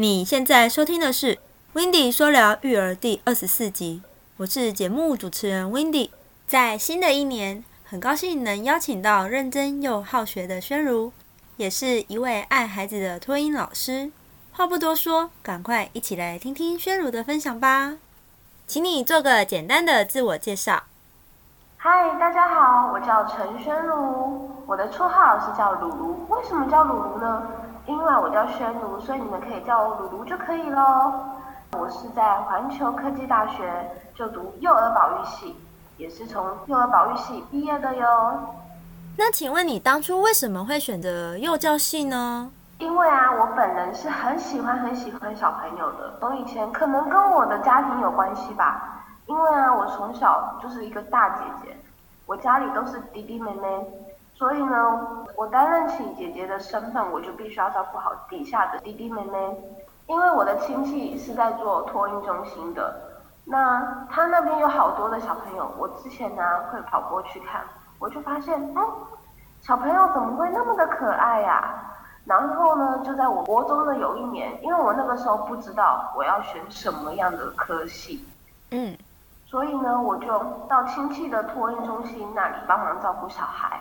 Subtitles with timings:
[0.00, 1.34] 你现在收听的是
[1.74, 4.00] 《w i n d y 说聊育儿》第二十四集，
[4.38, 6.10] 我是节目主持人 w i n d y
[6.46, 11.12] 在新的一年，很高兴能邀请到认真又好学的宣如，
[11.58, 14.10] 也是一位爱孩子的托婴老师。
[14.52, 17.98] 话不多说，赶快一起来听听宣如的分享吧。
[18.66, 20.84] 请你做个简单的自我介绍。
[21.76, 26.26] 嗨，大家好，我叫陈宣如，我的绰号是叫鲁鲁。
[26.30, 27.42] 为什么叫鲁鲁呢？
[27.90, 31.12] 因为我叫宣如，所以你们可以叫我鲁鲁就可以喽。
[31.72, 35.56] 我是在环球科技大学就读幼儿保育系。
[35.96, 38.06] 也是从幼儿保育系毕业的哟。
[39.18, 42.50] 那请问你当初为什么会选择幼教系呢？
[42.78, 46.14] 因为啊，我本人是很喜欢很喜欢小朋友的。
[46.20, 49.04] 从以前可能跟我的家庭有关系吧。
[49.26, 51.76] 因为啊，我从小就是一个大姐姐，
[52.24, 53.86] 我家里都是弟弟妹妹，
[54.40, 59.54] 所以呢，我担任起姐姐的身份，我就必须要照顾好底下的弟弟妹妹。
[60.06, 63.20] 因为我的亲戚是在做托婴中心的。
[63.44, 67.60] 那他那边有好多的小朋友，我之前呢会跑过去看，
[67.98, 68.82] 我就发现，嗯，
[69.60, 71.74] 小朋友怎么会那么的可爱呀？
[72.24, 78.26] 然后呢，就在我国中的有一年，因为我那个时候不知道我要选什么样的科系，
[78.70, 78.96] 嗯，
[79.44, 83.78] 所以呢，我就到亲戚的托婴中心那里帮忙照顾小孩。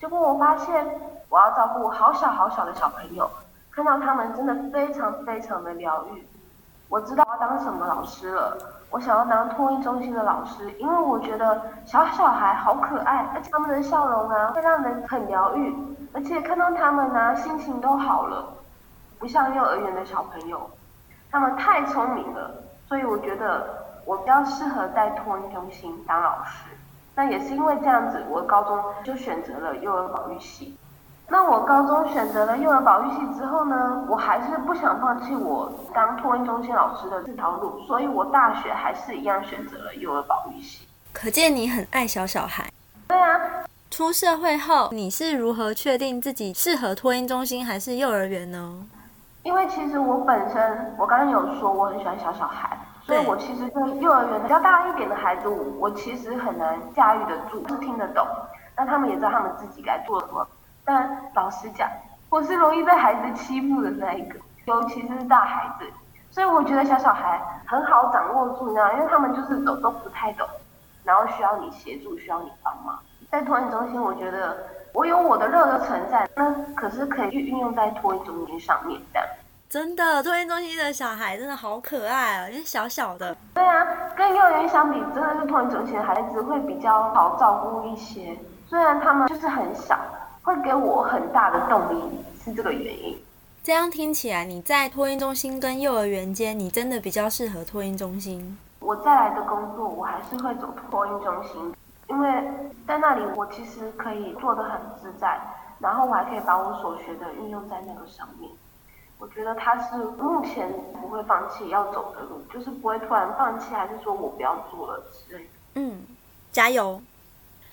[0.00, 0.98] 结果我发现，
[1.28, 3.30] 我要照顾好小好小的小朋友，
[3.70, 6.26] 看到他们真的非常非常的疗愈。
[6.88, 8.56] 我知道要当什么老师了。
[8.90, 15.76] 我想要当托育中心的老师，因为我觉得小小孩好可爱，而且他们的笑容啊会让人很疗愈，
[16.14, 18.44] 而且看到他们啊心情都好了，
[19.18, 20.68] 不像幼儿园的小朋友，
[21.30, 22.50] 他们太聪明了，
[22.88, 26.70] 所以我觉得我比较适合在托育中心当老师。
[27.14, 30.76] 那也是因为这样子，我高中就选择了幼儿保育系。
[31.28, 40.86] 那我高中选择了幼儿保育系之后呢，我还是不想放弃我当托婴中心老师的这条路，所以我大学还是一样选择了幼儿保育系。
[41.12, 42.68] 可见你很爱小小孩。
[43.06, 43.38] 对啊。
[43.90, 48.86] 出社会后，你是如何确定自己适合托婴中心还是幼儿园呢？
[49.42, 52.78] 因为其实我本身，我刚刚有说我很喜欢小小孩，
[53.10, 58.24] 所以我其实对幼儿园比较大一点的孩子，我我其实很难驾驭得住，是听得懂，
[58.76, 60.46] 但他们也知道他们自己该做什么。
[60.84, 61.90] 但老实讲，
[62.28, 65.84] 我是容易被孩子欺负的那一个，尤其是大孩子，
[66.30, 70.46] 所以我觉得小小孩很好掌握住，你知道，因为他们就是懂都不太懂，
[71.02, 72.96] 然后需要你协助，需要你帮忙。
[73.28, 74.56] 在托育中心，我觉得
[74.92, 79.20] 我有我的热的存在，那可是可以去运用在托育中心上面的。
[79.70, 83.36] 真的，托运中心的小孩真的好可爱啊，因为小小的。
[83.54, 83.86] 对啊，
[84.16, 88.36] 跟幼儿园相比，真的是托运中心的孩子会比较好照顾一些，
[88.68, 89.96] 虽然他们就是很小。
[90.42, 92.02] 会给我很大的动力，
[92.42, 93.16] 是这个原因。
[93.62, 98.58] 这样听起来，你在托运中心跟幼儿园间，你真的比较适合托运中心。
[98.80, 101.74] 我再来的工作，我还是会走托运中心，
[102.08, 102.28] 因为
[102.88, 105.38] 在那里我其实可以做的很自在，
[105.78, 108.50] 然后我还可以把我所学的运用在那个上面。
[109.20, 115.50] 我觉得他是目前不会放弃要走的路，就是不会突然放弃，还是说我不要做了之类的。
[115.74, 116.02] 嗯，
[116.50, 117.00] 加油。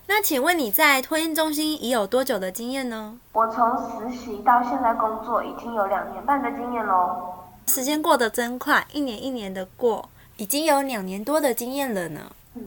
[0.10, 3.18] 那请问你在托婴中心已有多久的经验呢？
[3.32, 7.34] 我从实习到现在工作已经有两年半的经验喽。
[7.68, 12.22] 时间过得真快，一年一年的过，已经有两年多的经验了呢。
[12.56, 12.62] 嗯，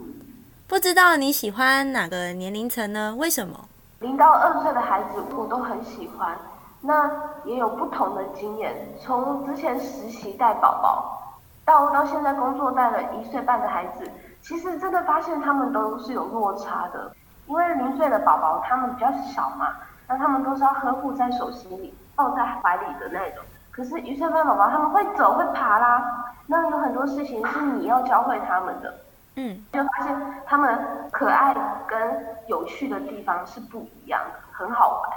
[0.67, 3.15] 不知道你喜欢哪个年龄层呢？
[3.19, 3.69] 为什么？
[4.01, 6.39] 零到二岁的孩子我都很喜欢。
[6.83, 7.11] 那
[7.45, 14.11] 也有不同的经验，从之前实习带宝宝，到到现在工作带了一岁半的孩子，
[14.43, 17.13] 其实真的发现他们都是有落差的。
[17.47, 19.75] 因为零岁的宝宝他们比较小嘛，
[20.09, 23.45] 那他们都是要呵护在手心里、抱在怀里的那种。
[23.71, 28.95] 可是一岁半宝宝他们会走会爬啦，那有很多事情是你要教会他们的。
[29.37, 30.79] 嗯，就发现他们
[31.11, 31.55] 可爱
[31.87, 35.11] 跟有趣的地方是不一样的，很好玩。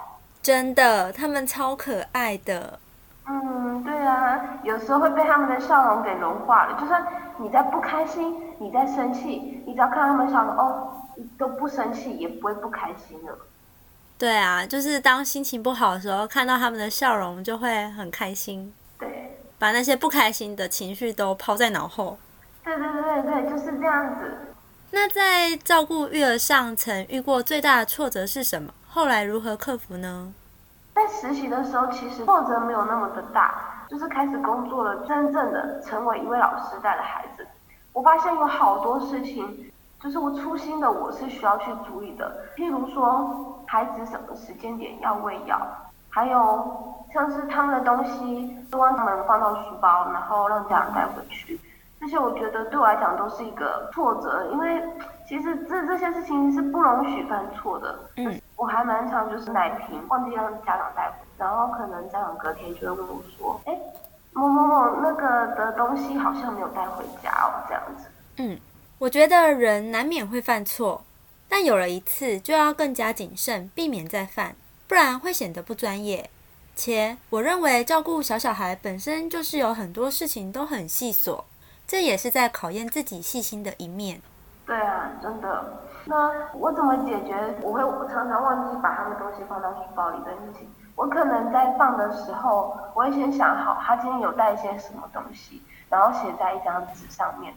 [0.44, 2.78] 真的，他们超可爱的。
[3.26, 6.78] 嗯，对啊，有时候会被他们的笑容给融化了。
[6.80, 7.04] 就算
[7.38, 11.00] 你在不开心，你在生气，你只要看他们笑容，哦。
[11.38, 13.38] 都不生气，也不会不开心了。
[14.18, 18.74] 对啊，就是当心情不好的时候，看到他们的笑容就会很开心。
[18.98, 22.18] 对，把那些不开心的情绪都抛在脑后。
[22.64, 24.56] 对对对对就是这样子。
[24.90, 28.74] 那在照顾育儿上，曾遇过最大的挫折是什么？
[28.94, 30.32] 后来如何克服呢？
[30.94, 37.48] 在实习的时候，其实挫折没有那么的大，就是开始工作了，真正的成为一位老师带的孩子，
[37.92, 39.72] 我发现有好多事情。
[40.00, 42.30] 就是我粗心的，我是需要去注意的。
[42.58, 45.58] 譬如说，孩子什么时间点要喂药，
[46.10, 51.58] 还有像是他们的东西都让他们放到书包，然后让家长带回去。
[52.02, 54.84] 这些我觉得对我来讲都是一个挫折，因为
[55.26, 57.98] 其实这这些事情是不容许犯错的。
[58.18, 63.78] 嗯，我还蛮常就是奶瓶忘记让家长带，然后可能家长隔天就会问我说：“哎，
[64.32, 68.06] 某某某那个的东西好像没有带回家哦，这样子。”
[68.38, 68.58] 嗯，
[69.00, 71.04] 我觉得人难免会犯错，
[71.50, 74.56] 但有了一次就要更加谨慎，避免再犯，
[74.88, 76.30] 不然会显得不专业。
[76.74, 81.44] 且我认为照顾小小孩本身就是有很多事情都很细琐。
[81.86, 84.22] 这也是在考验自己细心的一面。
[84.66, 85.64] 对啊，真的。
[86.06, 87.56] 那我怎么解决？
[87.62, 90.68] 我会常常忘记把他们东西放到书包里的事情。
[90.96, 97.54] 我可能在放的时候，我会先想好他今天有带一些什么东西，然后写在一张纸上面，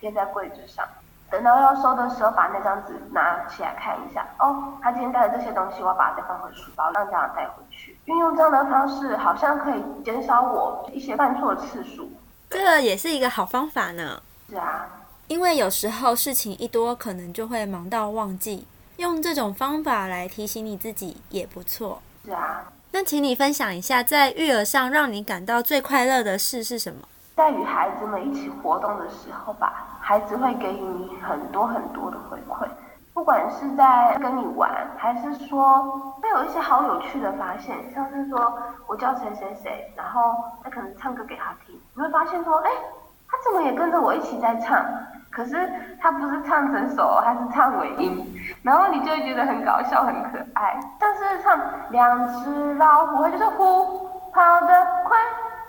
[0.00, 0.86] 贴在柜子上。
[1.30, 4.24] 等到要收的时候，把那张纸拿起来看一下。
[4.38, 7.98] 哦，他今天带的这些东西，我要把它再放回书包，让家长带回去。
[8.06, 12.10] 运用这样的方式，好像可以减少我一些犯错的次数。
[12.48, 14.22] 这个也是一个好方法呢。
[14.48, 14.86] 是啊，
[15.28, 18.66] 因为有时候事情一多，可能就会忙到忘记。
[18.96, 22.00] 用这种方法来提醒你自己也不错。
[22.24, 22.64] 是啊。
[22.90, 27.06] 那请你分享一下，在育儿上让你感到最快乐的事是什么？
[27.36, 32.66] 在与孩子们一起活动的时候吧，孩子会给予你很多很多的回馈。
[33.12, 35.82] 不管是在跟你玩，还是说
[36.22, 38.52] 会有一些好有趣的发现，像是说
[38.86, 40.34] 我叫谁谁谁，然后
[40.64, 42.70] 他可能唱歌给他听，你会发现说，哎，
[43.28, 44.82] 他怎么也跟着我一起在唱？
[45.38, 48.26] 可是他不是唱整首，他是唱尾音，
[48.64, 50.76] 然后你就会觉得很搞笑、很可爱。
[50.98, 51.56] 但是唱
[51.90, 54.66] 两只老虎，他就是呼跑得
[55.04, 55.16] 快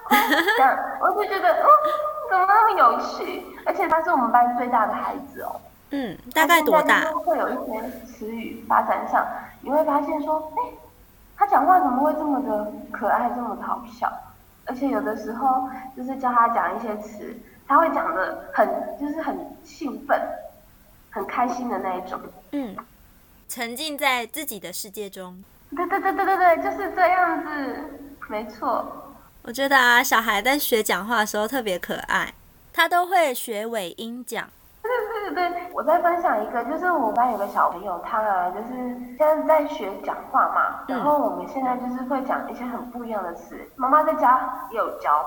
[0.05, 0.17] 快
[0.57, 1.67] 这样，我就觉得，嗯，
[2.31, 3.45] 怎么那么有趣？
[3.63, 5.61] 而且他是我们班最大的孩子哦。
[5.91, 7.01] 嗯，大概多大？
[7.23, 9.23] 会有一些词语发展上，
[9.61, 10.73] 你会发现说，哎，
[11.37, 14.11] 他讲话怎么会这么的可爱，这么的好笑？
[14.65, 17.37] 而且有的时候就是教他讲一些词，
[17.69, 18.67] 他会讲的很，
[18.99, 20.19] 就是很兴奋，
[21.11, 22.19] 很开心的那一种。
[22.51, 22.75] 嗯，
[23.47, 25.43] 沉浸在自己的世界中。
[25.75, 27.75] 对对对对对对，就是这样子，
[28.27, 29.13] 没错。
[29.43, 32.33] 我觉得啊，小孩在学讲话的时候特别可爱，
[32.73, 34.49] 他都会学尾音讲。
[34.81, 45.23] 对对对，我再分享一个，就是我们班有个小朋友，他啊，就是现在在学讲话嘛，然后我们现在就是会讲一些很不一样的词，妈妈在家也有教，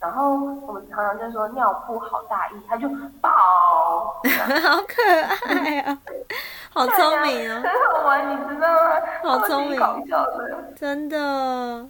[0.00, 2.88] 然后我们常常就说尿布好大意，他就
[3.20, 3.28] 宝，
[4.62, 5.98] 好可爱啊，
[6.72, 7.70] 好聪明哦，很
[8.00, 8.90] 好玩，你知道吗？
[9.22, 11.86] 好聪明，搞笑的，真的。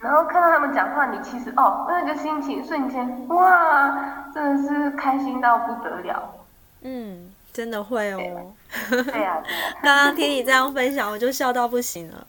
[0.00, 6.34] 然后看到他们讲话，你其实哦，那个心情瞬间哇，真的是开心到不得了。
[6.82, 8.52] 嗯，真的会哦。
[8.90, 9.40] 对呀，
[9.82, 12.26] 刚刚听你这样分享，我就笑到不行了。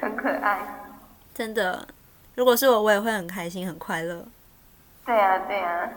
[0.00, 0.58] 很可爱。
[1.34, 1.86] 真的，
[2.40, 4.24] 如果是我，我也会很开心、很快乐。
[5.04, 5.90] 对呀，对呀。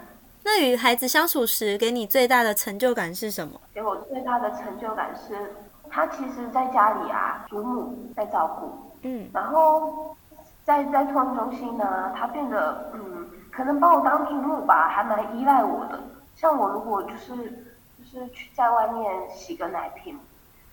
[0.44, 3.58] 那与孩子相处时，给你最大的成就感是什么？
[3.74, 5.56] 给我最大的成就感是，
[5.90, 8.92] 他其实在家里啊，祖母在照顾。
[9.04, 9.30] 嗯。
[9.34, 10.18] 然后
[10.66, 15.98] 在在托育中心呢，他变得嗯，可能把我当祖母吧，还蛮依赖我的。
[16.36, 20.20] 像我如果就是就是去在外面洗个奶瓶，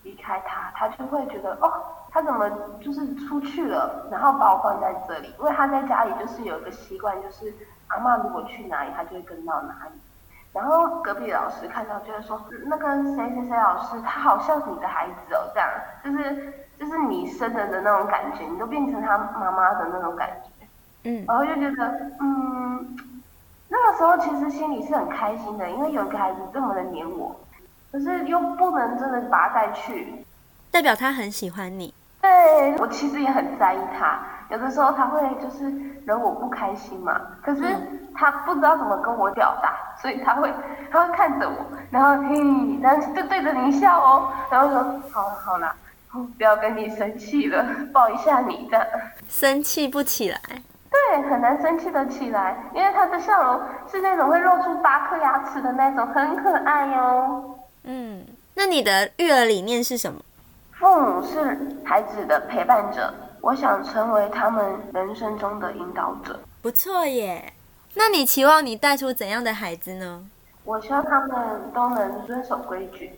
[0.03, 1.73] 离开他，他就会觉得哦，
[2.11, 2.51] 他怎么
[2.81, 7.55] 就是出去了，然后把我放在这里，因为他在家里就是有一个习惯，就是
[7.89, 10.01] 阿妈如果去哪里，他就会跟到哪里。
[10.53, 15.69] 然后隔壁老师看到就会说，那个谁谁谁老师，他好像你的孩子哦，这样
[16.03, 20.67] 就是就是你生的的那种感觉，你都变成他妈妈的那种感觉，
[21.05, 22.97] 嗯，然后就觉得嗯。
[23.73, 27.41] 那个时候其实心里是很开心的，因为有一个孩子这么的黏我，
[27.93, 30.27] 可是又不能真的把他带去，
[30.73, 31.95] 代表他很喜欢你。
[32.21, 35.71] 对我其实也很在意他，有的时候他会就是
[36.05, 37.63] 惹我不开心嘛，可是
[38.15, 40.53] 他不知道怎么跟我表达，所以他会
[40.91, 41.57] 他会看着我，
[41.91, 42.37] 然后嘿，
[42.83, 45.75] 然后就对着你笑哦，然后说好了好了，
[46.37, 48.87] 不要跟你生气了，抱一下你的，
[49.29, 50.39] 生气不起来。
[50.91, 53.61] 对，很难生气的起来，因为他的笑容
[53.91, 57.59] 是那种会露出八颗牙齿的那种，很可爱哟。
[57.85, 60.21] 嗯，那你的育儿理念是什么？
[60.81, 66.41] 父母是孩子的陪伴者，我想成为他们人生中的引导者。
[66.63, 67.53] 不错耶，
[67.93, 70.25] 那你期望你带出怎样的孩子呢？
[70.65, 73.13] 我希望他们都能遵守规矩，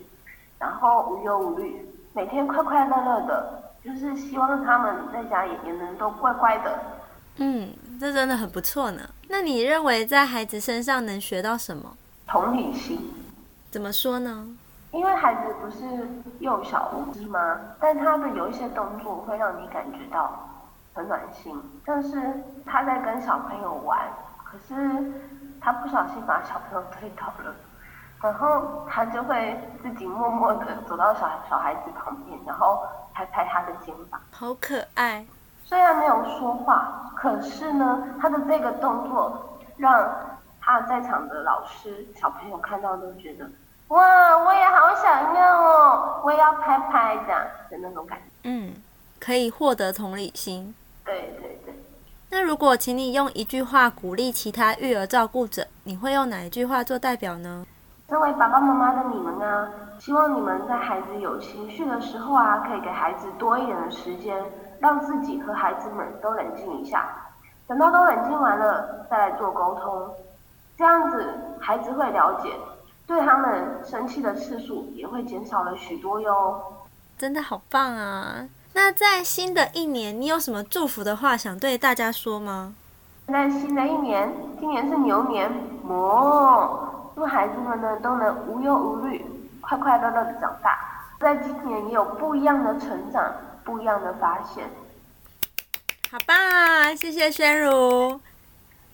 [0.59, 6.79] 然后无忧无虑，每天快快乐乐的，就是希望他们在家也也能都乖乖的。
[7.37, 9.09] 嗯，这真的很不错呢。
[9.29, 11.95] 那你认为在孩子身上能学到什么？
[12.27, 13.09] 同理心。
[13.71, 14.47] 怎么说呢？
[14.93, 16.07] 因为孩子不是
[16.39, 17.59] 幼小无知吗？
[17.79, 20.31] 但他的有一些动作会让你感觉到，
[20.93, 21.59] 很暖心。
[21.83, 22.31] 但是
[22.63, 23.99] 他在跟小朋友玩，
[24.43, 24.75] 可是
[25.59, 27.55] 他不小心把小朋友推倒了，
[28.21, 32.83] 然后他就会自己默默的走到小小孩子旁边，然后
[33.15, 35.25] 拍拍他的肩膀，好可爱。
[35.65, 40.07] 虽然没有说话，可是呢，他的这个动作让
[40.61, 43.49] 他在场的老师、小朋友看到都觉得，
[43.93, 47.33] 哇，我也好想要哦，我也要拍拍的
[47.69, 48.23] 的那种感觉。
[48.45, 48.73] 嗯，
[49.19, 50.73] 可以获得同理心。
[51.05, 51.75] 对对对。
[52.31, 57.67] 那如果请你用一句话鼓励其他育儿照顾者，你会用哪一句话做代表呢？
[58.09, 59.69] 身为爸爸妈妈的你们啊，
[59.99, 64.43] 希望你们在孩子有情绪的时候啊，可以给孩子多一点的时间。
[64.79, 67.07] 让自己和孩子们都冷静一下，
[67.65, 70.09] 等到都冷静完了再来做沟通，
[70.77, 72.49] 这样子孩子会了解，
[73.05, 76.61] 对他们生气的次数也会减少了许多哟。
[77.17, 78.47] 真的好棒啊！
[78.73, 82.73] 那在新的一年，你有什么祝福的话想对大家说吗？
[83.27, 85.51] 在新的一年，今年是牛年，
[85.87, 89.25] 哦，祝孩子们呢都能无忧无虑，
[89.61, 90.77] 快快乐乐的长大，
[91.19, 93.33] 在今年也有不一样的成长。
[93.65, 94.69] 不一样的发现，
[96.11, 96.93] 好棒啊！
[96.93, 98.19] 谢谢宣如，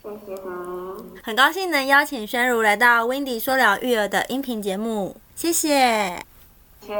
[0.01, 6.23] 谢谢你，很高兴能邀请宣如来到 Wendy 说聊育儿的音频节目，谢谢，
[6.85, 6.95] 谢。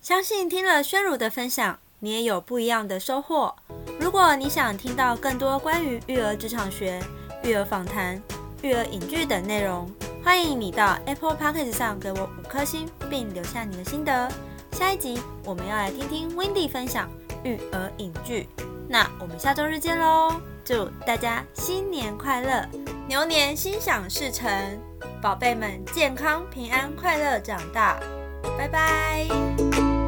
[0.00, 3.54] 相信听了宣如的分享，你也有不一样的收获。
[4.00, 6.98] 如果你想听到更多关于育儿职场学、
[7.44, 8.20] 育儿访谈、
[8.62, 9.88] 育儿影剧等内容，
[10.24, 14.30] 欢迎你到 Apple Podcast 上给我五颗星，并留下你的心得。
[14.72, 17.10] 下一集我们要来听听 Wendy 分享
[17.44, 18.48] 育儿影剧，
[18.88, 20.40] 那我们下周日见喽！
[20.64, 22.68] 祝大家新年快乐，
[23.08, 24.48] 牛年心想事成，
[25.20, 27.98] 宝贝们健康平安快乐长大，
[28.56, 29.99] 拜拜。